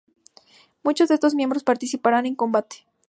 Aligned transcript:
Muchos 0.81 1.09
de 1.09 1.13
estos 1.13 1.35
miembros 1.35 1.63
participarán 1.63 2.25
en 2.25 2.33
combate. 2.33 2.87